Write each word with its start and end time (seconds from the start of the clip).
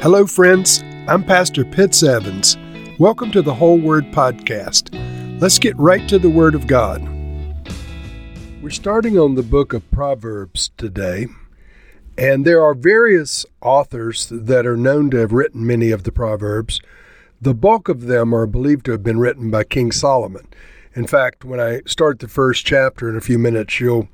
Hello, 0.00 0.28
friends. 0.28 0.84
I'm 1.08 1.24
Pastor 1.24 1.64
Pitts 1.64 2.04
Evans. 2.04 2.56
Welcome 3.00 3.32
to 3.32 3.42
the 3.42 3.52
Whole 3.52 3.80
Word 3.80 4.04
Podcast. 4.12 4.94
Let's 5.40 5.58
get 5.58 5.76
right 5.76 6.08
to 6.08 6.20
the 6.20 6.30
Word 6.30 6.54
of 6.54 6.68
God. 6.68 7.02
We're 8.62 8.70
starting 8.70 9.18
on 9.18 9.34
the 9.34 9.42
book 9.42 9.72
of 9.72 9.90
Proverbs 9.90 10.70
today, 10.76 11.26
and 12.16 12.44
there 12.44 12.62
are 12.62 12.74
various 12.74 13.44
authors 13.60 14.28
that 14.30 14.66
are 14.66 14.76
known 14.76 15.10
to 15.10 15.16
have 15.16 15.32
written 15.32 15.66
many 15.66 15.90
of 15.90 16.04
the 16.04 16.12
Proverbs. 16.12 16.80
The 17.40 17.52
bulk 17.52 17.88
of 17.88 18.02
them 18.02 18.32
are 18.32 18.46
believed 18.46 18.84
to 18.84 18.92
have 18.92 19.02
been 19.02 19.18
written 19.18 19.50
by 19.50 19.64
King 19.64 19.90
Solomon. 19.90 20.46
In 20.94 21.08
fact, 21.08 21.44
when 21.44 21.58
I 21.58 21.80
start 21.86 22.20
the 22.20 22.28
first 22.28 22.64
chapter 22.64 23.08
in 23.08 23.16
a 23.16 23.20
few 23.20 23.36
minutes, 23.36 23.80
you'll 23.80 24.08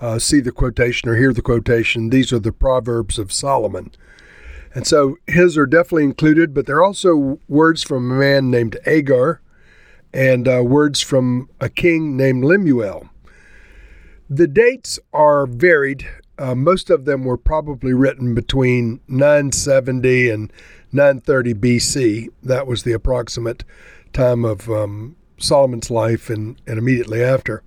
uh, 0.00 0.20
see 0.20 0.38
the 0.38 0.52
quotation 0.52 1.08
or 1.08 1.16
hear 1.16 1.32
the 1.32 1.42
quotation. 1.42 2.10
These 2.10 2.32
are 2.32 2.38
the 2.38 2.52
Proverbs 2.52 3.18
of 3.18 3.32
Solomon. 3.32 3.90
And 4.74 4.86
so 4.86 5.16
his 5.26 5.56
are 5.56 5.66
definitely 5.66 6.04
included, 6.04 6.52
but 6.52 6.66
there 6.66 6.76
are 6.76 6.84
also 6.84 7.38
words 7.48 7.82
from 7.82 8.10
a 8.10 8.14
man 8.14 8.50
named 8.50 8.76
Agur 8.86 9.40
and 10.12 10.48
uh, 10.48 10.62
words 10.64 11.00
from 11.00 11.48
a 11.60 11.68
king 11.68 12.16
named 12.16 12.44
Lemuel. 12.44 13.08
The 14.28 14.48
dates 14.48 14.98
are 15.12 15.46
varied. 15.46 16.08
Uh, 16.38 16.56
most 16.56 16.90
of 16.90 17.04
them 17.04 17.24
were 17.24 17.36
probably 17.36 17.94
written 17.94 18.34
between 18.34 19.00
970 19.06 20.30
and 20.30 20.52
930 20.92 21.54
BC. 21.54 22.28
That 22.42 22.66
was 22.66 22.82
the 22.82 22.92
approximate 22.92 23.62
time 24.12 24.44
of 24.44 24.68
um, 24.68 25.14
Solomon's 25.38 25.90
life 25.90 26.30
and, 26.30 26.60
and 26.66 26.78
immediately 26.78 27.22
after. 27.22 27.62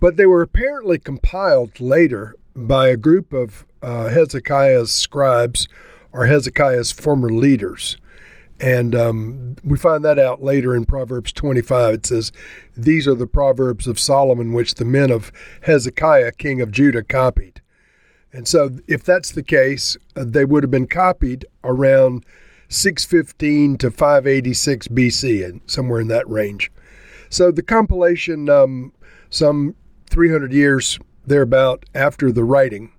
But 0.00 0.16
they 0.16 0.26
were 0.26 0.42
apparently 0.42 0.98
compiled 0.98 1.80
later 1.80 2.34
by 2.54 2.88
a 2.88 2.96
group 2.96 3.32
of 3.32 3.64
uh, 3.82 4.08
Hezekiah's 4.08 4.92
scribes 4.92 5.68
are 6.16 6.26
Hezekiah's 6.26 6.90
former 6.92 7.28
leaders. 7.28 7.98
And 8.58 8.94
um, 8.94 9.56
we 9.62 9.76
find 9.76 10.02
that 10.04 10.18
out 10.18 10.42
later 10.42 10.74
in 10.74 10.86
Proverbs 10.86 11.30
25. 11.30 11.94
It 11.94 12.06
says, 12.06 12.32
These 12.74 13.06
are 13.06 13.14
the 13.14 13.26
Proverbs 13.26 13.86
of 13.86 14.00
Solomon, 14.00 14.54
which 14.54 14.74
the 14.74 14.86
men 14.86 15.10
of 15.10 15.30
Hezekiah, 15.62 16.32
king 16.32 16.62
of 16.62 16.70
Judah, 16.70 17.02
copied. 17.02 17.60
And 18.32 18.48
so, 18.48 18.70
if 18.86 19.04
that's 19.04 19.30
the 19.30 19.42
case, 19.42 19.96
uh, 20.16 20.24
they 20.26 20.46
would 20.46 20.62
have 20.62 20.70
been 20.70 20.86
copied 20.86 21.44
around 21.64 22.24
615 22.68 23.78
to 23.78 23.90
586 23.90 24.88
BC, 24.88 25.44
and 25.44 25.60
somewhere 25.66 26.00
in 26.00 26.08
that 26.08 26.28
range. 26.28 26.72
So, 27.28 27.50
the 27.50 27.62
compilation, 27.62 28.48
um, 28.48 28.92
some 29.28 29.74
300 30.08 30.52
years 30.52 30.98
thereabout 31.26 31.84
after 31.94 32.32
the 32.32 32.44
writing. 32.44 32.92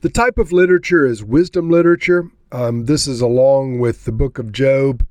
The 0.00 0.10
type 0.10 0.38
of 0.38 0.52
literature 0.52 1.06
is 1.06 1.24
wisdom 1.24 1.70
literature, 1.70 2.30
um, 2.52 2.86
this 2.86 3.06
is 3.06 3.20
along 3.20 3.78
with 3.78 4.04
the 4.04 4.12
book 4.12 4.38
of 4.38 4.52
Job 4.52 5.06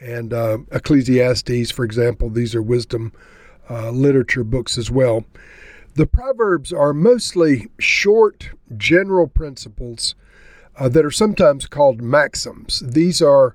and 0.00 0.32
uh, 0.32 0.58
Ecclesiastes, 0.70 1.70
for 1.70 1.84
example. 1.84 2.28
These 2.28 2.54
are 2.54 2.62
wisdom 2.62 3.12
uh, 3.70 3.90
literature 3.90 4.44
books 4.44 4.76
as 4.76 4.90
well. 4.90 5.24
The 5.94 6.06
Proverbs 6.06 6.72
are 6.72 6.92
mostly 6.92 7.68
short, 7.78 8.50
general 8.76 9.26
principles 9.26 10.14
uh, 10.78 10.88
that 10.88 11.04
are 11.04 11.10
sometimes 11.10 11.66
called 11.66 12.00
maxims. 12.00 12.80
These 12.80 13.20
are 13.20 13.54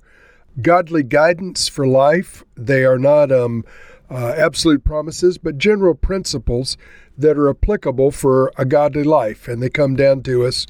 godly 0.62 1.04
guidance 1.04 1.68
for 1.68 1.88
life. 1.88 2.44
They 2.56 2.86
are 2.86 3.00
not 3.00 3.32
um, 3.32 3.66
uh, 4.10 4.34
absolute 4.38 4.84
promises, 4.84 5.38
but 5.38 5.58
general 5.58 5.96
principles 5.96 6.78
that 7.18 7.38
are 7.38 7.50
applicable 7.50 8.12
for 8.12 8.52
a 8.58 8.66
godly 8.66 9.04
life. 9.04 9.48
And 9.48 9.62
they 9.62 9.70
come 9.70 9.96
down 9.96 10.22
to 10.24 10.46
us 10.46 10.68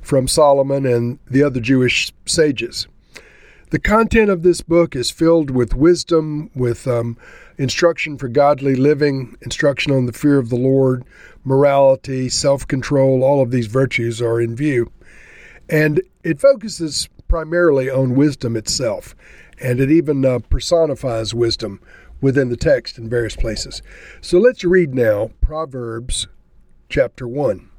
from 0.00 0.28
Solomon 0.28 0.86
and 0.86 1.18
the 1.28 1.42
other 1.42 1.60
Jewish 1.60 2.12
sages. 2.26 2.86
The 3.70 3.78
content 3.78 4.30
of 4.30 4.42
this 4.42 4.62
book 4.62 4.96
is 4.96 5.12
filled 5.12 5.50
with 5.50 5.74
wisdom, 5.74 6.50
with 6.54 6.88
um, 6.88 7.16
instruction 7.56 8.18
for 8.18 8.26
godly 8.26 8.74
living, 8.74 9.36
instruction 9.42 9.92
on 9.92 10.06
the 10.06 10.12
fear 10.12 10.38
of 10.38 10.48
the 10.48 10.56
Lord, 10.56 11.04
morality, 11.44 12.28
self 12.28 12.66
control, 12.66 13.22
all 13.22 13.40
of 13.40 13.52
these 13.52 13.66
virtues 13.66 14.20
are 14.20 14.40
in 14.40 14.56
view. 14.56 14.90
And 15.68 16.02
it 16.24 16.40
focuses 16.40 17.08
primarily 17.28 17.88
on 17.88 18.16
wisdom 18.16 18.56
itself, 18.56 19.14
and 19.60 19.80
it 19.80 19.90
even 19.90 20.24
uh, 20.24 20.40
personifies 20.40 21.32
wisdom 21.32 21.80
within 22.20 22.48
the 22.48 22.56
text 22.56 22.98
in 22.98 23.08
various 23.08 23.36
places. 23.36 23.82
So 24.20 24.38
let's 24.38 24.64
read 24.64 24.94
now 24.94 25.30
Proverbs 25.40 26.26
chapter 26.88 27.28
1. 27.28 27.69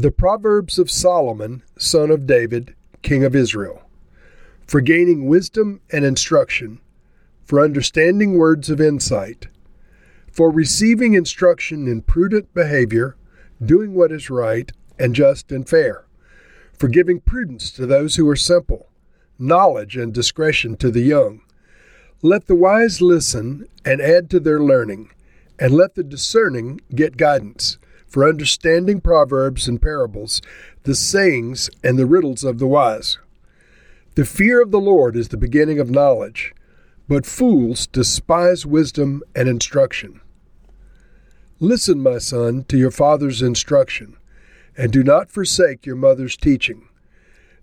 The 0.00 0.10
Proverbs 0.10 0.78
of 0.78 0.90
Solomon, 0.90 1.62
son 1.76 2.10
of 2.10 2.26
David, 2.26 2.74
king 3.02 3.22
of 3.22 3.36
Israel, 3.36 3.82
for 4.66 4.80
gaining 4.80 5.26
wisdom 5.26 5.82
and 5.92 6.06
instruction, 6.06 6.80
for 7.44 7.60
understanding 7.60 8.38
words 8.38 8.70
of 8.70 8.80
insight, 8.80 9.48
for 10.32 10.50
receiving 10.50 11.12
instruction 11.12 11.86
in 11.86 12.00
prudent 12.00 12.54
behavior, 12.54 13.18
doing 13.62 13.92
what 13.92 14.10
is 14.10 14.30
right 14.30 14.72
and 14.98 15.14
just 15.14 15.52
and 15.52 15.68
fair, 15.68 16.06
for 16.72 16.88
giving 16.88 17.20
prudence 17.20 17.70
to 17.72 17.84
those 17.84 18.16
who 18.16 18.26
are 18.26 18.36
simple, 18.36 18.88
knowledge 19.38 19.98
and 19.98 20.14
discretion 20.14 20.78
to 20.78 20.90
the 20.90 21.02
young. 21.02 21.42
Let 22.22 22.46
the 22.46 22.54
wise 22.54 23.02
listen 23.02 23.66
and 23.84 24.00
add 24.00 24.30
to 24.30 24.40
their 24.40 24.60
learning, 24.60 25.10
and 25.58 25.74
let 25.74 25.94
the 25.94 26.02
discerning 26.02 26.80
get 26.94 27.18
guidance 27.18 27.76
for 28.10 28.28
understanding 28.28 29.00
proverbs 29.00 29.68
and 29.68 29.80
parables, 29.80 30.42
the 30.82 30.94
sayings 30.94 31.70
and 31.82 31.98
the 31.98 32.06
riddles 32.06 32.44
of 32.44 32.58
the 32.58 32.66
wise. 32.66 33.18
The 34.16 34.24
fear 34.24 34.60
of 34.60 34.72
the 34.72 34.80
Lord 34.80 35.16
is 35.16 35.28
the 35.28 35.36
beginning 35.36 35.78
of 35.78 35.90
knowledge, 35.90 36.52
but 37.08 37.24
fools 37.24 37.86
despise 37.86 38.66
wisdom 38.66 39.22
and 39.34 39.48
instruction. 39.48 40.20
Listen, 41.60 42.02
my 42.02 42.18
son, 42.18 42.64
to 42.64 42.76
your 42.76 42.90
father's 42.90 43.40
instruction, 43.40 44.16
and 44.76 44.92
do 44.92 45.04
not 45.04 45.30
forsake 45.30 45.86
your 45.86 45.96
mother's 45.96 46.36
teaching. 46.36 46.88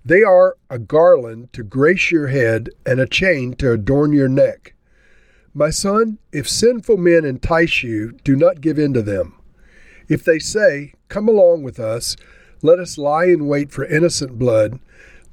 They 0.05 0.23
are 0.23 0.55
a 0.69 0.79
garland 0.79 1.51
to 1.53 1.63
grace 1.63 2.11
your 2.11 2.27
head 2.27 2.69
and 2.85 2.99
a 2.99 3.07
chain 3.07 3.55
to 3.55 3.73
adorn 3.73 4.13
your 4.13 4.29
neck. 4.29 4.73
My 5.53 5.69
son, 5.69 6.19
if 6.31 6.47
sinful 6.47 6.97
men 6.97 7.25
entice 7.25 7.83
you, 7.83 8.11
do 8.23 8.35
not 8.35 8.61
give 8.61 8.79
in 8.79 8.93
to 8.93 9.01
them. 9.01 9.36
If 10.07 10.23
they 10.23 10.39
say, 10.39 10.93
Come 11.09 11.27
along 11.27 11.63
with 11.63 11.79
us, 11.79 12.15
let 12.61 12.79
us 12.79 12.97
lie 12.97 13.25
in 13.25 13.47
wait 13.47 13.71
for 13.71 13.85
innocent 13.85 14.39
blood, 14.39 14.79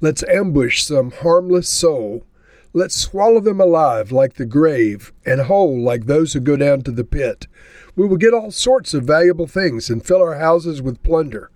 let's 0.01 0.23
ambush 0.23 0.83
some 0.83 1.11
harmless 1.11 1.69
soul, 1.69 2.25
let's 2.73 2.95
swallow 2.95 3.39
them 3.39 3.59
alive 3.59 4.11
like 4.11 4.35
the 4.35 4.45
grave, 4.45 5.11
and 5.25 5.41
whole 5.41 5.81
like 5.81 6.05
those 6.05 6.33
who 6.33 6.39
go 6.39 6.55
down 6.55 6.81
to 6.81 6.91
the 6.91 7.03
pit. 7.03 7.47
We 7.95 8.05
will 8.05 8.17
get 8.17 8.33
all 8.33 8.51
sorts 8.51 8.93
of 8.93 9.05
valuable 9.05 9.47
things 9.47 9.89
and 9.89 10.05
fill 10.05 10.21
our 10.21 10.35
houses 10.35 10.81
with 10.81 11.01
plunder. 11.03 11.49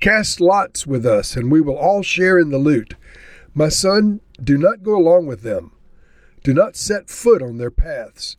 Cast 0.00 0.40
lots 0.40 0.86
with 0.86 1.04
us, 1.04 1.34
and 1.34 1.50
we 1.50 1.60
will 1.60 1.76
all 1.76 2.02
share 2.02 2.38
in 2.38 2.50
the 2.50 2.58
loot. 2.58 2.94
My 3.54 3.68
son, 3.68 4.20
do 4.42 4.56
not 4.56 4.82
go 4.82 4.96
along 4.96 5.26
with 5.26 5.42
them. 5.42 5.72
Do 6.44 6.54
not 6.54 6.76
set 6.76 7.10
foot 7.10 7.42
on 7.42 7.58
their 7.58 7.70
paths, 7.70 8.36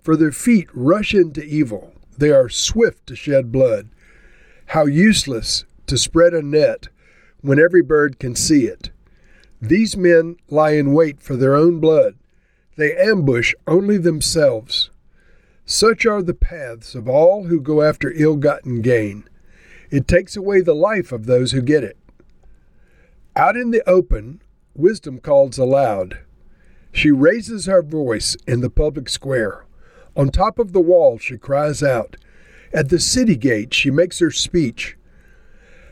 for 0.00 0.16
their 0.16 0.32
feet 0.32 0.68
rush 0.72 1.12
into 1.12 1.44
evil. 1.44 1.91
They 2.16 2.30
are 2.30 2.48
swift 2.48 3.06
to 3.06 3.16
shed 3.16 3.52
blood. 3.52 3.88
How 4.66 4.86
useless 4.86 5.64
to 5.86 5.98
spread 5.98 6.34
a 6.34 6.42
net 6.42 6.88
when 7.40 7.58
every 7.58 7.82
bird 7.82 8.18
can 8.18 8.34
see 8.34 8.66
it. 8.66 8.90
These 9.60 9.96
men 9.96 10.36
lie 10.48 10.72
in 10.72 10.92
wait 10.92 11.20
for 11.20 11.36
their 11.36 11.54
own 11.54 11.80
blood. 11.80 12.16
They 12.76 12.96
ambush 12.96 13.54
only 13.66 13.98
themselves. 13.98 14.90
Such 15.64 16.06
are 16.06 16.22
the 16.22 16.34
paths 16.34 16.94
of 16.94 17.08
all 17.08 17.44
who 17.44 17.60
go 17.60 17.82
after 17.82 18.12
ill 18.12 18.36
gotten 18.36 18.82
gain. 18.82 19.28
It 19.90 20.08
takes 20.08 20.36
away 20.36 20.62
the 20.62 20.74
life 20.74 21.12
of 21.12 21.26
those 21.26 21.52
who 21.52 21.62
get 21.62 21.84
it. 21.84 21.96
Out 23.36 23.56
in 23.56 23.70
the 23.70 23.88
open, 23.88 24.42
wisdom 24.74 25.18
calls 25.18 25.58
aloud. 25.58 26.18
She 26.92 27.10
raises 27.10 27.66
her 27.66 27.82
voice 27.82 28.36
in 28.46 28.60
the 28.60 28.70
public 28.70 29.08
square. 29.08 29.64
On 30.16 30.28
top 30.28 30.58
of 30.58 30.72
the 30.72 30.80
wall, 30.80 31.18
she 31.18 31.38
cries 31.38 31.82
out. 31.82 32.16
At 32.72 32.88
the 32.88 32.98
city 32.98 33.36
gate, 33.36 33.72
she 33.72 33.90
makes 33.90 34.18
her 34.18 34.30
speech. 34.30 34.96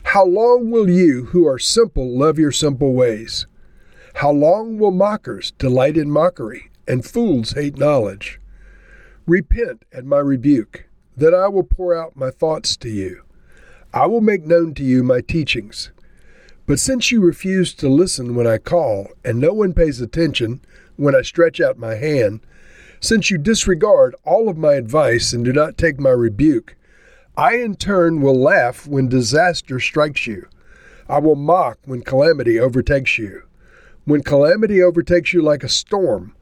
How 0.03 0.25
long 0.25 0.71
will 0.71 0.89
you 0.89 1.25
who 1.25 1.47
are 1.47 1.59
simple 1.59 2.17
love 2.17 2.37
your 2.37 2.51
simple 2.51 2.93
ways? 2.93 3.47
How 4.15 4.31
long 4.31 4.77
will 4.77 4.91
mockers 4.91 5.51
delight 5.51 5.95
in 5.95 6.09
mockery, 6.09 6.69
and 6.87 7.05
fools 7.05 7.51
hate 7.51 7.77
knowledge? 7.77 8.39
Repent 9.25 9.85
at 9.93 10.05
my 10.05 10.17
rebuke, 10.17 10.85
that 11.15 11.33
I 11.33 11.47
will 11.47 11.63
pour 11.63 11.95
out 11.95 12.15
my 12.15 12.29
thoughts 12.29 12.75
to 12.77 12.89
you. 12.89 13.23
I 13.93 14.05
will 14.07 14.21
make 14.21 14.45
known 14.45 14.73
to 14.75 14.83
you 14.83 15.03
my 15.03 15.21
teachings. 15.21 15.91
But 16.65 16.79
since 16.79 17.11
you 17.11 17.21
refuse 17.21 17.73
to 17.75 17.89
listen 17.89 18.35
when 18.35 18.47
I 18.47 18.57
call, 18.57 19.07
and 19.23 19.39
no 19.39 19.53
one 19.53 19.73
pays 19.73 20.01
attention 20.01 20.61
when 20.95 21.15
I 21.15 21.21
stretch 21.21 21.59
out 21.59 21.77
my 21.77 21.95
hand, 21.95 22.41
since 23.01 23.29
you 23.29 23.37
disregard 23.37 24.15
all 24.23 24.47
of 24.47 24.57
my 24.57 24.75
advice 24.75 25.33
and 25.33 25.43
do 25.43 25.51
not 25.51 25.77
take 25.77 25.99
my 25.99 26.11
rebuke, 26.11 26.77
I 27.35 27.55
in 27.57 27.75
turn 27.75 28.21
will 28.21 28.39
laugh 28.39 28.87
when 28.87 29.09
disaster 29.09 29.79
strikes 29.79 30.27
you. 30.27 30.47
I 31.09 31.19
will 31.19 31.35
mock 31.35 31.79
when 31.85 32.03
calamity 32.03 32.59
overtakes 32.59 33.17
you. 33.17 33.41
when 34.05 34.23
calamity 34.23 34.81
overtakes 34.81 35.33
you 35.33 35.41
like 35.41 35.63
a 35.63 35.69
storm, 35.69 36.35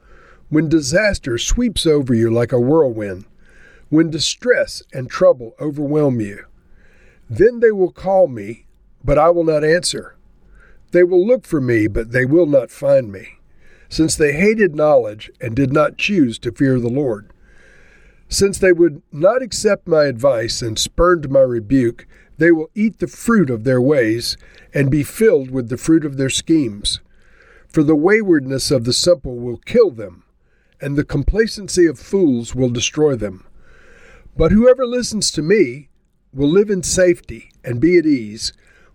when 0.48 0.68
disaster 0.68 1.36
sweeps 1.38 1.86
over 1.86 2.14
you 2.14 2.30
like 2.30 2.52
a 2.52 2.60
whirlwind, 2.60 3.24
when 3.88 4.10
distress 4.10 4.82
and 4.92 5.10
trouble 5.10 5.54
overwhelm 5.60 6.20
you. 6.20 6.44
Then 7.28 7.60
they 7.60 7.70
will 7.70 7.92
call 7.92 8.28
me, 8.28 8.66
but 9.04 9.18
I 9.18 9.30
will 9.30 9.44
not 9.44 9.64
answer. 9.64 10.16
They 10.92 11.04
will 11.04 11.24
look 11.26 11.46
for 11.46 11.60
me, 11.60 11.86
but 11.86 12.12
they 12.12 12.24
will 12.24 12.46
not 12.46 12.70
find 12.70 13.12
me, 13.12 13.38
since 13.90 14.16
they 14.16 14.32
hated 14.32 14.74
knowledge 14.74 15.30
and 15.40 15.54
did 15.54 15.72
not 15.72 15.98
choose 15.98 16.38
to 16.38 16.52
fear 16.52 16.80
the 16.80 16.88
Lord. 16.88 17.30
Since 18.28 18.58
they 18.58 18.72
would 18.72 19.02
not 19.10 19.42
accept 19.42 19.88
my 19.88 20.04
advice 20.04 20.62
and 20.62 20.78
spurned 20.78 21.28
my 21.28 21.40
rebuke, 21.40 22.06
they 22.38 22.52
will 22.52 22.70
eat 22.74 23.00
the 23.00 23.08
fruit 23.08 23.50
of 23.50 23.64
their 23.64 23.82
ways 23.82 24.36
and 24.72 24.90
be 24.90 25.02
filled 25.02 25.50
with 25.50 25.68
the 25.68 25.76
fruit 25.76 26.04
of 26.04 26.16
their 26.16 26.30
schemes. 26.30 27.00
For 27.68 27.82
the 27.82 27.96
waywardness 27.96 28.70
of 28.70 28.84
the 28.84 28.92
simple 28.92 29.36
will 29.36 29.58
kill 29.58 29.90
them, 29.90 30.22
and 30.80 30.96
the 30.96 31.04
complacency 31.04 31.86
of 31.86 31.98
fools 31.98 32.54
will 32.54 32.70
destroy 32.70 33.16
them. 33.16 33.44
But 34.36 34.52
whoever 34.52 34.86
listens 34.86 35.32
to 35.32 35.42
me 35.42 35.88
will 36.32 36.48
live 36.48 36.70
in 36.70 36.84
safety 36.84 37.50
and 37.64 37.80
be 37.80 37.98
at 37.98 38.06
ease 38.06 38.52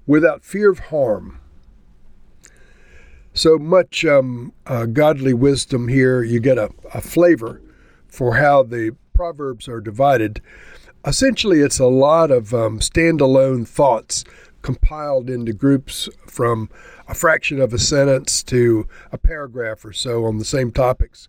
without 0.08 0.46
fear 0.46 0.72
of 0.72 0.80
harm. 0.80 1.40
So 3.36 3.58
much 3.58 4.06
um, 4.06 4.54
uh, 4.66 4.86
godly 4.86 5.34
wisdom 5.34 5.90
here. 5.90 6.24
You 6.24 6.40
get 6.40 6.58
a, 6.58 6.72
a 6.94 7.02
flavor 7.02 7.62
for 8.08 8.36
how 8.36 8.64
the 8.64 8.96
Proverbs 9.14 9.68
are 9.68 9.82
divided. 9.82 10.42
Essentially, 11.06 11.60
it's 11.60 11.78
a 11.78 11.86
lot 11.86 12.32
of 12.32 12.54
um, 12.54 12.80
standalone 12.80 13.68
thoughts 13.68 14.24
compiled 14.62 15.30
into 15.30 15.52
groups 15.52 16.08
from 16.26 16.70
a 17.10 17.14
fraction 17.14 17.60
of 17.60 17.74
a 17.74 17.78
sentence 17.78 18.42
to 18.44 18.88
a 19.12 19.18
paragraph 19.18 19.84
or 19.84 19.92
so 19.92 20.24
on 20.24 20.38
the 20.38 20.46
same 20.46 20.72
topics. 20.72 21.28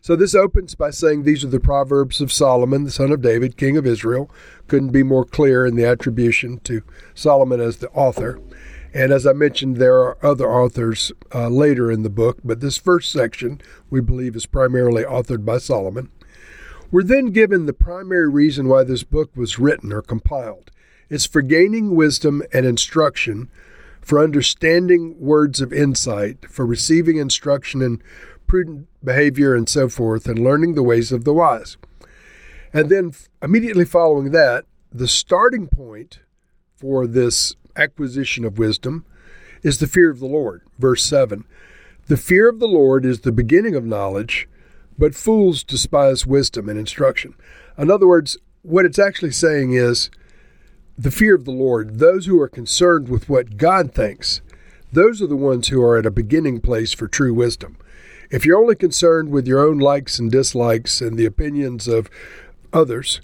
So 0.00 0.14
this 0.14 0.36
opens 0.36 0.76
by 0.76 0.90
saying 0.90 1.24
these 1.24 1.42
are 1.42 1.48
the 1.48 1.58
Proverbs 1.58 2.20
of 2.20 2.32
Solomon, 2.32 2.84
the 2.84 2.92
son 2.92 3.10
of 3.10 3.22
David, 3.22 3.56
king 3.56 3.76
of 3.76 3.86
Israel. 3.86 4.30
Couldn't 4.68 4.92
be 4.92 5.02
more 5.02 5.24
clear 5.24 5.66
in 5.66 5.74
the 5.74 5.84
attribution 5.84 6.60
to 6.60 6.82
Solomon 7.12 7.60
as 7.60 7.78
the 7.78 7.90
author. 7.90 8.40
And 8.92 9.12
as 9.12 9.26
I 9.26 9.32
mentioned, 9.32 9.76
there 9.76 9.98
are 9.98 10.18
other 10.24 10.50
authors 10.50 11.12
uh, 11.32 11.48
later 11.48 11.90
in 11.92 12.02
the 12.02 12.10
book, 12.10 12.38
but 12.42 12.60
this 12.60 12.76
first 12.76 13.12
section 13.12 13.60
we 13.88 14.00
believe 14.00 14.34
is 14.34 14.46
primarily 14.46 15.04
authored 15.04 15.44
by 15.44 15.58
Solomon. 15.58 16.10
We're 16.90 17.04
then 17.04 17.26
given 17.26 17.66
the 17.66 17.72
primary 17.72 18.28
reason 18.28 18.66
why 18.66 18.82
this 18.82 19.04
book 19.04 19.30
was 19.36 19.60
written 19.60 19.92
or 19.92 20.02
compiled. 20.02 20.72
It's 21.08 21.26
for 21.26 21.40
gaining 21.40 21.94
wisdom 21.94 22.42
and 22.52 22.66
instruction, 22.66 23.48
for 24.00 24.18
understanding 24.18 25.14
words 25.20 25.60
of 25.60 25.72
insight, 25.72 26.50
for 26.50 26.66
receiving 26.66 27.16
instruction 27.16 27.82
in 27.82 28.02
prudent 28.48 28.88
behavior 29.04 29.54
and 29.54 29.68
so 29.68 29.88
forth, 29.88 30.26
and 30.26 30.38
learning 30.38 30.74
the 30.74 30.82
ways 30.82 31.12
of 31.12 31.24
the 31.24 31.34
wise. 31.34 31.76
And 32.72 32.88
then 32.88 33.12
immediately 33.40 33.84
following 33.84 34.32
that, 34.32 34.64
the 34.90 35.06
starting 35.06 35.68
point 35.68 36.20
for 36.76 37.06
this 37.06 37.54
acquisition 37.76 38.44
of 38.44 38.58
wisdom 38.58 39.04
is 39.62 39.78
the 39.78 39.86
fear 39.86 40.10
of 40.10 40.18
the 40.18 40.26
Lord. 40.26 40.62
Verse 40.78 41.02
7 41.04 41.44
The 42.06 42.16
fear 42.16 42.48
of 42.48 42.58
the 42.58 42.68
Lord 42.68 43.04
is 43.04 43.20
the 43.20 43.32
beginning 43.32 43.74
of 43.74 43.84
knowledge, 43.84 44.48
but 44.98 45.14
fools 45.14 45.62
despise 45.62 46.26
wisdom 46.26 46.68
and 46.68 46.78
instruction. 46.78 47.34
In 47.78 47.90
other 47.90 48.06
words, 48.06 48.36
what 48.62 48.84
it's 48.84 48.98
actually 48.98 49.32
saying 49.32 49.72
is 49.72 50.10
the 50.98 51.10
fear 51.10 51.34
of 51.34 51.46
the 51.46 51.50
Lord, 51.50 51.98
those 51.98 52.26
who 52.26 52.40
are 52.40 52.48
concerned 52.48 53.08
with 53.08 53.28
what 53.28 53.56
God 53.56 53.94
thinks, 53.94 54.42
those 54.92 55.22
are 55.22 55.26
the 55.26 55.36
ones 55.36 55.68
who 55.68 55.82
are 55.82 55.96
at 55.96 56.06
a 56.06 56.10
beginning 56.10 56.60
place 56.60 56.92
for 56.92 57.08
true 57.08 57.32
wisdom. 57.32 57.76
If 58.30 58.44
you're 58.44 58.60
only 58.60 58.74
concerned 58.74 59.30
with 59.30 59.46
your 59.46 59.60
own 59.60 59.78
likes 59.78 60.18
and 60.18 60.30
dislikes 60.30 61.00
and 61.00 61.16
the 61.16 61.26
opinions 61.26 61.88
of 61.88 62.10
others, 62.72 63.20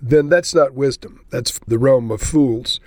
then 0.00 0.28
that's 0.28 0.54
not 0.54 0.74
wisdom. 0.74 1.24
That's 1.30 1.58
the 1.58 1.78
realm 1.78 2.10
of 2.10 2.20
fools. 2.20 2.80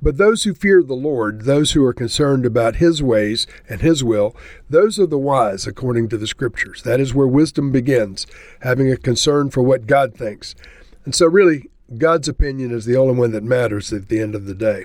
But 0.00 0.16
those 0.16 0.44
who 0.44 0.54
fear 0.54 0.82
the 0.82 0.94
Lord, 0.94 1.42
those 1.42 1.72
who 1.72 1.84
are 1.84 1.92
concerned 1.92 2.46
about 2.46 2.76
His 2.76 3.02
ways 3.02 3.46
and 3.68 3.80
His 3.80 4.04
will, 4.04 4.36
those 4.70 4.98
are 4.98 5.06
the 5.06 5.18
wise 5.18 5.66
according 5.66 6.08
to 6.10 6.18
the 6.18 6.26
Scriptures. 6.26 6.82
That 6.82 7.00
is 7.00 7.14
where 7.14 7.26
wisdom 7.26 7.72
begins, 7.72 8.26
having 8.60 8.90
a 8.90 8.96
concern 8.96 9.50
for 9.50 9.62
what 9.62 9.86
God 9.86 10.14
thinks. 10.14 10.54
And 11.04 11.14
so, 11.14 11.26
really, 11.26 11.68
God's 11.96 12.28
opinion 12.28 12.70
is 12.70 12.84
the 12.84 12.96
only 12.96 13.14
one 13.14 13.32
that 13.32 13.42
matters 13.42 13.92
at 13.92 14.08
the 14.08 14.20
end 14.20 14.34
of 14.34 14.46
the 14.46 14.54
day 14.54 14.84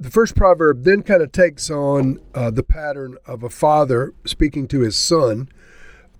the 0.00 0.10
first 0.10 0.36
proverb 0.36 0.84
then 0.84 1.02
kind 1.02 1.22
of 1.22 1.32
takes 1.32 1.70
on 1.70 2.20
uh, 2.34 2.50
the 2.50 2.62
pattern 2.62 3.16
of 3.26 3.42
a 3.42 3.50
father 3.50 4.14
speaking 4.24 4.68
to 4.68 4.80
his 4.80 4.96
son, 4.96 5.48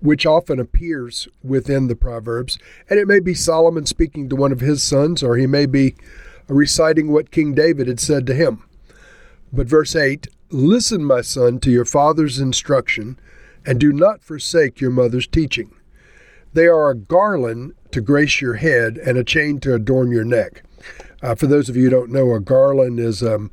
which 0.01 0.25
often 0.25 0.59
appears 0.59 1.27
within 1.43 1.87
the 1.87 1.95
Proverbs. 1.95 2.59
And 2.89 2.99
it 2.99 3.07
may 3.07 3.19
be 3.19 3.33
Solomon 3.33 3.85
speaking 3.85 4.27
to 4.29 4.35
one 4.35 4.51
of 4.51 4.59
his 4.59 4.83
sons, 4.83 5.23
or 5.23 5.37
he 5.37 5.47
may 5.47 5.65
be 5.65 5.95
reciting 6.49 7.11
what 7.11 7.31
King 7.31 7.53
David 7.53 7.87
had 7.87 7.99
said 7.99 8.25
to 8.27 8.33
him. 8.33 8.63
But 9.51 9.67
verse 9.67 9.95
8 9.95 10.27
Listen, 10.51 11.05
my 11.05 11.21
son, 11.21 11.59
to 11.59 11.69
your 11.69 11.85
father's 11.85 12.39
instruction, 12.39 13.19
and 13.65 13.79
do 13.79 13.93
not 13.93 14.23
forsake 14.23 14.81
your 14.81 14.89
mother's 14.89 15.27
teaching. 15.27 15.71
They 16.53 16.65
are 16.65 16.89
a 16.89 16.95
garland 16.95 17.75
to 17.91 18.01
grace 18.01 18.41
your 18.41 18.55
head 18.55 18.97
and 18.97 19.17
a 19.17 19.23
chain 19.23 19.59
to 19.59 19.75
adorn 19.75 20.11
your 20.11 20.23
neck. 20.23 20.63
Uh, 21.21 21.35
for 21.35 21.45
those 21.45 21.69
of 21.69 21.75
you 21.75 21.83
who 21.83 21.89
don't 21.89 22.11
know, 22.11 22.33
a 22.33 22.39
garland 22.39 22.99
is 22.99 23.21
um, 23.21 23.51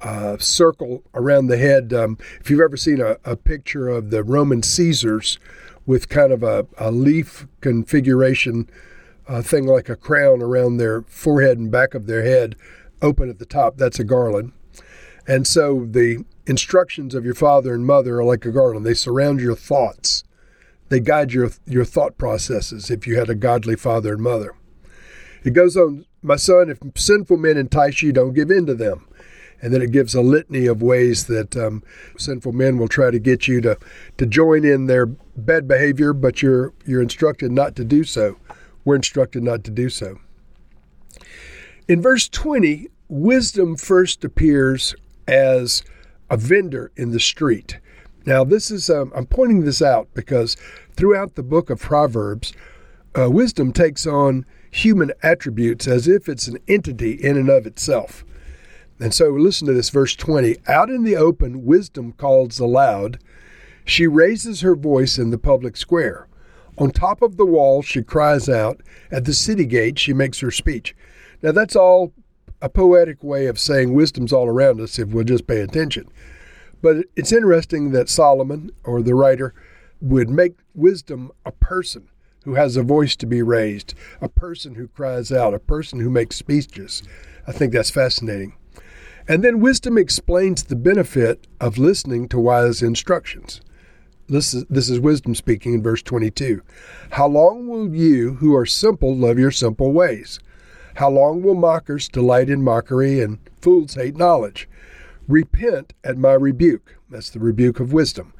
a 0.00 0.36
circle 0.38 1.02
around 1.14 1.46
the 1.46 1.56
head. 1.56 1.92
Um, 1.92 2.18
if 2.40 2.50
you've 2.50 2.60
ever 2.60 2.76
seen 2.76 3.00
a, 3.00 3.16
a, 3.24 3.36
picture 3.36 3.88
of 3.88 4.10
the 4.10 4.22
Roman 4.22 4.62
Caesars 4.62 5.38
with 5.86 6.08
kind 6.08 6.32
of 6.32 6.42
a, 6.42 6.66
a 6.78 6.90
leaf 6.90 7.46
configuration, 7.60 8.68
uh, 9.28 9.42
thing 9.42 9.66
like 9.66 9.88
a 9.88 9.96
crown 9.96 10.42
around 10.42 10.76
their 10.76 11.02
forehead 11.02 11.58
and 11.58 11.70
back 11.70 11.94
of 11.94 12.06
their 12.06 12.22
head, 12.22 12.56
open 13.02 13.28
at 13.28 13.38
the 13.38 13.46
top, 13.46 13.76
that's 13.76 13.98
a 13.98 14.04
garland. 14.04 14.52
And 15.26 15.46
so 15.46 15.86
the 15.90 16.24
instructions 16.46 17.14
of 17.14 17.24
your 17.24 17.34
father 17.34 17.74
and 17.74 17.84
mother 17.84 18.18
are 18.20 18.24
like 18.24 18.44
a 18.44 18.52
garland. 18.52 18.86
They 18.86 18.94
surround 18.94 19.40
your 19.40 19.56
thoughts. 19.56 20.22
They 20.88 21.00
guide 21.00 21.32
your 21.32 21.50
your 21.66 21.84
thought 21.84 22.16
processes 22.16 22.90
if 22.90 23.08
you 23.08 23.18
had 23.18 23.28
a 23.28 23.34
godly 23.34 23.74
father 23.74 24.12
and 24.12 24.22
mother. 24.22 24.54
It 25.42 25.52
goes 25.52 25.76
on 25.76 26.06
my 26.22 26.36
son, 26.36 26.70
if 26.70 26.78
sinful 26.96 27.36
men 27.36 27.56
entice 27.56 28.02
you, 28.02 28.12
don't 28.12 28.34
give 28.34 28.50
in 28.50 28.66
to 28.66 28.74
them. 28.74 29.06
And 29.62 29.72
then 29.72 29.80
it 29.80 29.92
gives 29.92 30.14
a 30.14 30.20
litany 30.20 30.66
of 30.66 30.82
ways 30.82 31.26
that 31.28 31.56
um, 31.56 31.82
sinful 32.18 32.52
men 32.52 32.78
will 32.78 32.88
try 32.88 33.10
to 33.10 33.18
get 33.18 33.48
you 33.48 33.60
to, 33.62 33.78
to 34.18 34.26
join 34.26 34.64
in 34.64 34.86
their 34.86 35.06
bad 35.06 35.66
behavior, 35.66 36.12
but 36.12 36.42
you're, 36.42 36.74
you're 36.84 37.00
instructed 37.00 37.52
not 37.52 37.74
to 37.76 37.84
do 37.84 38.04
so. 38.04 38.36
We're 38.86 38.96
instructed 38.96 39.42
not 39.42 39.64
to 39.64 39.70
do 39.72 39.90
so. 39.90 40.20
In 41.88 42.00
verse 42.00 42.28
20, 42.28 42.88
wisdom 43.08 43.76
first 43.76 44.24
appears 44.24 44.94
as 45.26 45.82
a 46.30 46.36
vendor 46.36 46.92
in 46.96 47.10
the 47.10 47.18
street. 47.18 47.80
Now, 48.24 48.44
this 48.44 48.70
is, 48.70 48.88
um, 48.88 49.12
I'm 49.14 49.26
pointing 49.26 49.64
this 49.64 49.82
out 49.82 50.08
because 50.14 50.56
throughout 50.96 51.34
the 51.34 51.42
book 51.42 51.68
of 51.68 51.80
Proverbs, 51.80 52.52
uh, 53.18 53.28
wisdom 53.28 53.72
takes 53.72 54.06
on 54.06 54.46
human 54.70 55.12
attributes 55.20 55.88
as 55.88 56.06
if 56.06 56.28
it's 56.28 56.46
an 56.46 56.58
entity 56.68 57.12
in 57.12 57.36
and 57.36 57.48
of 57.48 57.66
itself. 57.66 58.24
And 59.00 59.12
so 59.12 59.30
listen 59.30 59.66
to 59.66 59.72
this, 59.72 59.90
verse 59.90 60.14
20. 60.14 60.58
Out 60.68 60.90
in 60.90 61.02
the 61.02 61.16
open, 61.16 61.64
wisdom 61.64 62.12
calls 62.12 62.60
aloud. 62.60 63.18
She 63.84 64.06
raises 64.06 64.60
her 64.60 64.76
voice 64.76 65.18
in 65.18 65.30
the 65.30 65.38
public 65.38 65.76
square. 65.76 66.28
On 66.78 66.90
top 66.90 67.22
of 67.22 67.36
the 67.36 67.46
wall, 67.46 67.82
she 67.82 68.02
cries 68.02 68.48
out. 68.48 68.82
At 69.10 69.24
the 69.24 69.32
city 69.32 69.64
gate, 69.64 69.98
she 69.98 70.12
makes 70.12 70.40
her 70.40 70.50
speech. 70.50 70.94
Now, 71.42 71.52
that's 71.52 71.76
all 71.76 72.12
a 72.60 72.68
poetic 72.68 73.22
way 73.22 73.46
of 73.46 73.58
saying 73.58 73.92
wisdom's 73.94 74.32
all 74.32 74.48
around 74.48 74.80
us 74.80 74.98
if 74.98 75.08
we'll 75.08 75.24
just 75.24 75.46
pay 75.46 75.60
attention. 75.60 76.08
But 76.82 77.06
it's 77.16 77.32
interesting 77.32 77.92
that 77.92 78.08
Solomon, 78.08 78.70
or 78.84 79.02
the 79.02 79.14
writer, 79.14 79.54
would 80.00 80.28
make 80.28 80.54
wisdom 80.74 81.32
a 81.44 81.52
person 81.52 82.08
who 82.44 82.54
has 82.54 82.76
a 82.76 82.82
voice 82.82 83.16
to 83.16 83.26
be 83.26 83.42
raised, 83.42 83.94
a 84.20 84.28
person 84.28 84.76
who 84.76 84.88
cries 84.88 85.32
out, 85.32 85.54
a 85.54 85.58
person 85.58 86.00
who 86.00 86.10
makes 86.10 86.36
speeches. 86.36 87.02
I 87.46 87.52
think 87.52 87.72
that's 87.72 87.90
fascinating. 87.90 88.54
And 89.28 89.42
then 89.42 89.60
wisdom 89.60 89.98
explains 89.98 90.62
the 90.64 90.76
benefit 90.76 91.46
of 91.60 91.78
listening 91.78 92.28
to 92.28 92.38
wise 92.38 92.82
instructions. 92.82 93.60
This 94.28 94.54
is, 94.54 94.64
this 94.68 94.90
is 94.90 94.98
wisdom 94.98 95.34
speaking 95.34 95.74
in 95.74 95.82
verse 95.82 96.02
22. 96.02 96.62
How 97.10 97.28
long 97.28 97.68
will 97.68 97.94
you 97.94 98.34
who 98.34 98.56
are 98.56 98.66
simple 98.66 99.14
love 99.14 99.38
your 99.38 99.52
simple 99.52 99.92
ways? 99.92 100.40
How 100.96 101.10
long 101.10 101.42
will 101.42 101.54
mockers 101.54 102.08
delight 102.08 102.50
in 102.50 102.62
mockery 102.62 103.20
and 103.20 103.38
fools 103.60 103.94
hate 103.94 104.16
knowledge? 104.16 104.68
Repent 105.28 105.92
at 106.02 106.18
my 106.18 106.32
rebuke. 106.32 106.96
That's 107.08 107.30
the 107.30 107.38
rebuke 107.38 107.78
of 107.78 107.92
wisdom. 107.92 108.32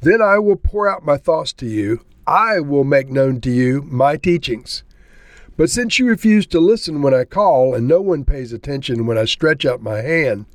Then 0.00 0.20
I 0.20 0.38
will 0.38 0.56
pour 0.56 0.90
out 0.90 1.04
my 1.04 1.16
thoughts 1.16 1.52
to 1.54 1.66
you. 1.66 2.04
I 2.26 2.60
will 2.60 2.84
make 2.84 3.08
known 3.08 3.40
to 3.42 3.50
you 3.50 3.82
my 3.82 4.16
teachings. 4.16 4.82
But 5.56 5.70
since 5.70 5.98
you 5.98 6.06
refuse 6.06 6.46
to 6.48 6.60
listen 6.60 7.02
when 7.02 7.14
I 7.14 7.24
call, 7.24 7.74
and 7.74 7.86
no 7.86 8.00
one 8.00 8.24
pays 8.24 8.52
attention 8.52 9.06
when 9.06 9.16
I 9.16 9.24
stretch 9.24 9.64
out 9.64 9.82
my 9.82 10.02
hand, 10.02 10.46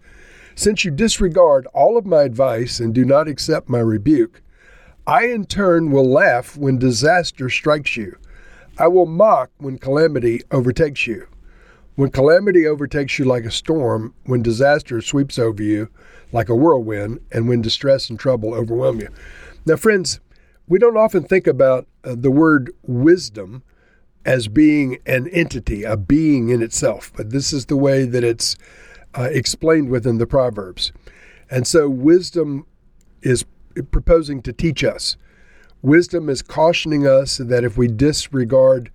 Since 0.57 0.83
you 0.83 0.89
disregard 0.89 1.67
all 1.67 1.99
of 1.99 2.07
my 2.07 2.23
advice 2.23 2.79
and 2.79 2.91
do 2.91 3.05
not 3.05 3.27
accept 3.27 3.69
my 3.69 3.77
rebuke, 3.77 4.41
I 5.07 5.27
in 5.27 5.45
turn 5.45 5.89
will 5.89 6.07
laugh 6.07 6.57
when 6.57 6.77
disaster 6.77 7.49
strikes 7.49 7.95
you. 7.95 8.17
I 8.77 8.89
will 8.89 9.05
mock 9.05 9.49
when 9.57 9.77
calamity 9.77 10.41
overtakes 10.51 11.07
you. 11.07 11.27
When 11.95 12.11
calamity 12.11 12.67
overtakes 12.67 13.17
you 13.17 13.23
like 13.23 13.45
a 13.45 13.51
storm, 13.51 14.13
when 14.25 14.43
disaster 14.43 15.01
sweeps 15.01 15.39
over 15.39 15.63
you 15.63 15.89
like 16.33 16.49
a 16.49 16.55
whirlwind, 16.55 17.21
and 17.31 17.47
when 17.47 17.61
distress 17.61 18.09
and 18.09 18.19
trouble 18.19 18.53
overwhelm 18.53 18.99
you. 18.99 19.07
Now, 19.65 19.77
friends, 19.77 20.19
we 20.67 20.77
don't 20.77 20.97
often 20.97 21.23
think 21.23 21.47
about 21.47 21.87
uh, 22.03 22.15
the 22.17 22.29
word 22.29 22.73
wisdom 22.83 23.63
as 24.25 24.49
being 24.49 24.97
an 25.05 25.29
entity, 25.29 25.85
a 25.85 25.95
being 25.95 26.49
in 26.49 26.61
itself, 26.61 27.13
but 27.15 27.29
this 27.29 27.53
is 27.53 27.67
the 27.67 27.77
way 27.77 28.03
that 28.03 28.25
it's 28.25 28.57
uh, 29.17 29.29
explained 29.31 29.89
within 29.89 30.17
the 30.17 30.27
Proverbs. 30.27 30.91
And 31.49 31.65
so 31.65 31.87
wisdom 31.87 32.65
is 33.21 33.45
proposing 33.83 34.41
to 34.43 34.53
teach 34.53 34.83
us. 34.83 35.17
Wisdom 35.81 36.29
is 36.29 36.41
cautioning 36.41 37.05
us 37.07 37.37
that 37.37 37.63
if 37.63 37.77
we 37.77 37.87
disregard 37.87 38.91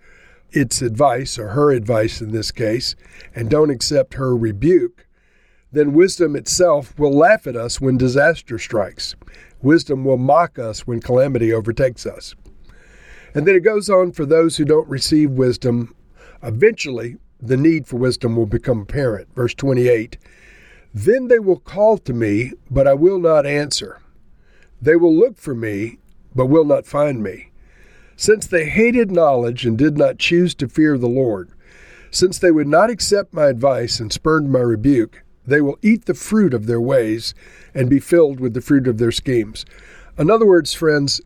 its 0.51 0.83
advice, 0.83 1.39
or 1.39 1.49
her 1.49 1.71
advice 1.71 2.21
in 2.21 2.33
this 2.33 2.51
case, 2.51 2.95
and 3.35 3.49
don't 3.49 3.71
accept 3.71 4.15
her 4.15 4.37
rebuke, 4.37 5.07
then 5.73 5.95
wisdom 5.95 6.37
itself 6.37 6.99
will 6.99 7.12
laugh 7.12 7.47
at 7.47 7.57
us 7.57 7.81
when 7.81 7.97
disaster 7.97 8.59
strikes. 8.59 9.15
Wisdom 9.62 10.05
will 10.05 10.19
mock 10.19 10.59
us 10.59 10.87
when 10.87 11.01
calamity 11.01 11.53
overtakes 11.53 12.05
us. 12.05 12.35
And 13.35 13.47
then 13.47 13.57
it 13.57 13.61
goes 13.61 13.89
on 13.89 14.12
for 14.12 14.27
those 14.27 14.59
who 14.59 14.67
don't 14.67 14.89
receive 14.89 15.31
wisdom, 15.31 15.95
eventually 16.43 17.17
the 17.41 17.57
need 17.57 17.87
for 17.87 17.97
wisdom 17.97 18.37
will 18.37 18.47
become 18.47 18.83
apparent. 18.83 19.35
Verse 19.35 19.55
28 19.55 20.19
Then 20.93 21.29
they 21.29 21.39
will 21.39 21.59
call 21.59 21.97
to 21.99 22.12
me, 22.12 22.53
but 22.71 22.87
I 22.87 22.95
will 22.95 23.19
not 23.19 23.47
answer. 23.47 24.02
They 24.83 24.97
will 24.97 25.15
look 25.15 25.39
for 25.39 25.55
me, 25.55 25.99
but 26.35 26.47
will 26.47 26.65
not 26.65 26.87
find 26.87 27.23
me. 27.23 27.51
Since 28.17 28.49
they 28.49 28.69
hated 28.69 29.12
knowledge 29.12 29.65
and 29.65 29.79
did 29.79 29.97
not 29.97 30.19
choose 30.19 30.55
to 30.57 30.69
fear 30.69 30.99
the 30.99 31.09
Lord, 31.09 31.51
since 32.11 32.39
they 32.39 32.51
would 32.51 32.67
not 32.67 32.91
accept 32.91 33.33
my 33.33 33.47
advice 33.47 34.01
and 34.01 34.12
spurned 34.12 34.51
my 34.51 34.59
rebuke, 34.59 35.23
they 35.47 35.61
will 35.61 35.79
eat 35.83 36.05
the 36.05 36.15
fruit 36.15 36.53
of 36.53 36.67
their 36.67 36.81
ways 36.81 37.33
and 37.75 37.89
be 37.89 38.01
filled 38.01 38.41
with 38.41 38.55
the 38.55 38.61
fruit 38.61 38.87
of 38.89 38.99
their 38.99 39.12
schemes. 39.12 39.65
In 40.19 40.31
other 40.31 40.47
words, 40.47 40.75
friends, 40.75 41.21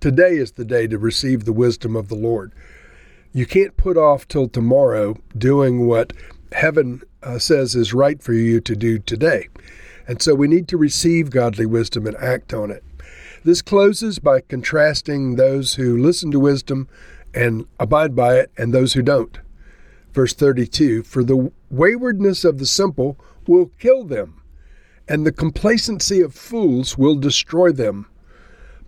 today 0.00 0.36
is 0.36 0.52
the 0.52 0.64
day 0.64 0.86
to 0.86 0.98
receive 0.98 1.44
the 1.44 1.52
wisdom 1.52 1.94
of 1.94 2.08
the 2.08 2.16
Lord. 2.16 2.52
You 3.32 3.46
can't 3.46 3.76
put 3.76 3.96
off 3.96 4.26
till 4.26 4.48
tomorrow 4.48 5.16
doing 5.36 5.86
what 5.86 6.12
heaven 6.52 7.02
uh, 7.22 7.38
says 7.38 7.74
is 7.74 7.94
right 7.94 8.22
for 8.22 8.32
you 8.32 8.60
to 8.62 8.74
do 8.74 8.98
today. 8.98 9.48
And 10.08 10.20
so 10.20 10.34
we 10.34 10.48
need 10.48 10.66
to 10.68 10.76
receive 10.76 11.30
godly 11.30 11.66
wisdom 11.66 12.06
and 12.06 12.16
act 12.16 12.52
on 12.52 12.70
it. 12.70 12.82
This 13.44 13.60
closes 13.60 14.20
by 14.20 14.40
contrasting 14.40 15.34
those 15.34 15.74
who 15.74 15.96
listen 15.96 16.30
to 16.30 16.38
wisdom 16.38 16.88
and 17.34 17.66
abide 17.80 18.14
by 18.14 18.36
it 18.36 18.52
and 18.56 18.72
those 18.72 18.92
who 18.92 19.02
don't. 19.02 19.38
Verse 20.12 20.32
32 20.32 21.02
For 21.02 21.24
the 21.24 21.50
waywardness 21.70 22.44
of 22.44 22.58
the 22.58 22.66
simple 22.66 23.18
will 23.46 23.72
kill 23.78 24.04
them, 24.04 24.42
and 25.08 25.26
the 25.26 25.32
complacency 25.32 26.20
of 26.20 26.34
fools 26.34 26.96
will 26.96 27.16
destroy 27.16 27.72
them. 27.72 28.06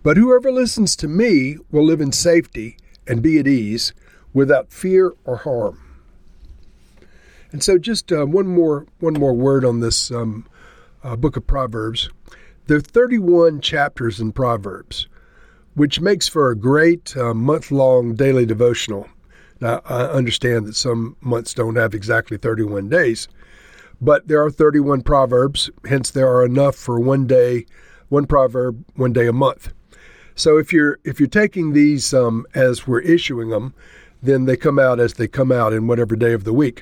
But 0.03 0.17
whoever 0.17 0.51
listens 0.51 0.95
to 0.97 1.07
me 1.07 1.57
will 1.71 1.83
live 1.83 1.99
in 1.99 2.11
safety 2.11 2.77
and 3.07 3.21
be 3.21 3.39
at 3.39 3.47
ease 3.47 3.93
without 4.33 4.71
fear 4.71 5.13
or 5.25 5.37
harm. 5.37 5.81
And 7.51 7.63
so, 7.63 7.77
just 7.77 8.11
uh, 8.11 8.25
one 8.25 8.47
more 8.47 8.85
one 8.99 9.13
more 9.13 9.33
word 9.33 9.65
on 9.65 9.79
this 9.79 10.11
um, 10.11 10.47
uh, 11.03 11.15
book 11.15 11.35
of 11.35 11.47
Proverbs. 11.47 12.09
There 12.67 12.77
are 12.77 12.81
31 12.81 13.61
chapters 13.61 14.19
in 14.19 14.31
Proverbs, 14.31 15.07
which 15.75 16.01
makes 16.01 16.27
for 16.27 16.49
a 16.49 16.57
great 16.57 17.15
uh, 17.15 17.35
month 17.35 17.69
long 17.69 18.15
daily 18.15 18.43
devotional. 18.47 19.07
Now, 19.61 19.81
I 19.85 20.05
understand 20.05 20.65
that 20.65 20.75
some 20.75 21.15
months 21.21 21.53
don't 21.53 21.75
have 21.75 21.93
exactly 21.93 22.37
31 22.37 22.89
days, 22.89 23.27
but 24.01 24.27
there 24.27 24.43
are 24.43 24.49
31 24.49 25.03
proverbs, 25.03 25.69
hence 25.87 26.09
there 26.09 26.27
are 26.27 26.43
enough 26.43 26.75
for 26.75 26.99
one 26.99 27.27
day, 27.27 27.67
one 28.09 28.25
proverb, 28.25 28.83
one 28.95 29.13
day 29.13 29.27
a 29.27 29.33
month. 29.33 29.71
So 30.33 30.57
if 30.57 30.73
you're 30.73 30.97
if 31.03 31.19
you're 31.19 31.29
taking 31.29 31.73
these 31.73 32.15
um, 32.15 32.47
as 32.55 32.87
we're 32.87 33.01
issuing 33.01 33.49
them, 33.49 33.75
then 34.23 34.45
they 34.45 34.57
come 34.57 34.79
out 34.79 34.99
as 34.99 35.13
they 35.13 35.27
come 35.27 35.51
out 35.51 35.71
in 35.71 35.85
whatever 35.85 36.15
day 36.15 36.33
of 36.33 36.45
the 36.45 36.53
week. 36.53 36.81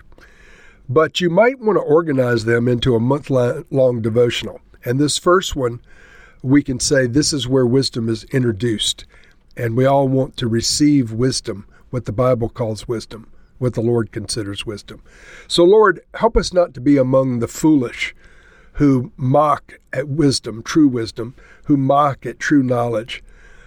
But 0.88 1.20
you 1.20 1.30
might 1.30 1.60
want 1.60 1.76
to 1.76 1.84
organize 1.84 2.46
them 2.46 2.70
into 2.70 2.96
a 2.96 3.02
month 3.02 3.30
long 3.30 4.02
devotional. 4.02 4.62
And 4.86 5.00
this 5.00 5.18
first 5.18 5.56
one, 5.56 5.82
we 6.42 6.62
can 6.62 6.80
say 6.80 7.08
this 7.08 7.34
is 7.34 7.48
where 7.48 7.66
wisdom 7.66 8.10
is 8.10 8.26
introduced. 8.26 9.06
And 9.56 9.78
we 9.78 9.86
all 9.86 10.08
want 10.08 10.36
to 10.38 10.48
receive 10.48 11.12
wisdom, 11.12 11.68
what 11.90 12.06
the 12.06 12.12
Bible 12.12 12.50
calls 12.50 12.88
wisdom, 12.88 13.28
what 13.60 13.76
the 13.76 13.82
Lord 13.82 14.12
considers 14.12 14.66
wisdom. 14.66 15.02
So, 15.48 15.64
Lord, 15.64 16.02
help 16.16 16.36
us 16.36 16.52
not 16.52 16.74
to 16.74 16.82
be 16.82 16.98
among 16.98 17.40
the 17.40 17.48
foolish 17.48 18.16
who 18.74 19.12
mock 19.16 19.80
at 19.94 20.10
wisdom, 20.10 20.64
true 20.64 20.88
wisdom, 20.88 21.36
who 21.66 21.78
mock 21.78 22.26
at 22.26 22.40
true 22.40 22.64
knowledge. 22.64 23.24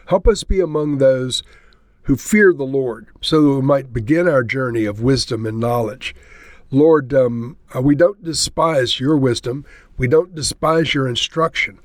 Help 0.06 0.26
us 0.26 0.44
be 0.44 0.60
among 0.60 0.98
those 0.98 1.42
who 2.02 2.16
fear 2.16 2.52
the 2.52 2.64
Lord, 2.64 3.08
so 3.20 3.42
that 3.42 3.50
we 3.50 3.62
might 3.62 3.92
begin 3.92 4.28
our 4.28 4.44
journey 4.44 4.84
of 4.84 5.00
wisdom 5.00 5.44
and 5.44 5.58
knowledge. 5.58 6.14
Lord, 6.70 7.12
um, 7.14 7.56
uh, 7.74 7.80
we 7.80 7.94
don't 7.94 8.22
despise 8.22 9.00
your 9.00 9.16
wisdom, 9.16 9.64
we 9.96 10.08
don't 10.08 10.34
despise 10.34 10.94
your 10.94 11.08
instruction. 11.08 11.78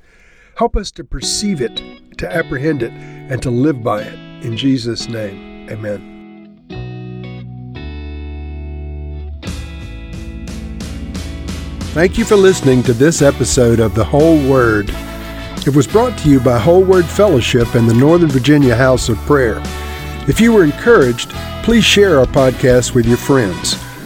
Help 0.56 0.76
us 0.76 0.90
to 0.92 1.04
perceive 1.04 1.60
it, 1.60 1.80
to 2.18 2.30
apprehend 2.30 2.82
it, 2.82 2.92
and 2.92 3.42
to 3.42 3.50
live 3.50 3.82
by 3.82 4.02
it. 4.02 4.44
In 4.44 4.56
Jesus' 4.56 5.08
name, 5.08 5.68
amen. 5.70 6.12
Thank 11.92 12.16
you 12.16 12.24
for 12.24 12.36
listening 12.36 12.82
to 12.84 12.94
this 12.94 13.20
episode 13.20 13.78
of 13.78 13.94
The 13.94 14.04
Whole 14.04 14.38
Word. 14.48 14.90
It 15.66 15.76
was 15.76 15.86
brought 15.86 16.18
to 16.20 16.30
you 16.30 16.40
by 16.40 16.58
Whole 16.58 16.82
Word 16.82 17.04
Fellowship 17.04 17.74
and 17.74 17.88
the 17.88 17.94
Northern 17.94 18.30
Virginia 18.30 18.74
House 18.74 19.08
of 19.08 19.18
Prayer. 19.18 19.62
If 20.26 20.40
you 20.40 20.52
were 20.52 20.64
encouraged, 20.64 21.30
please 21.62 21.84
share 21.84 22.18
our 22.18 22.26
podcast 22.26 22.94
with 22.94 23.06
your 23.06 23.18
friends. 23.18 23.76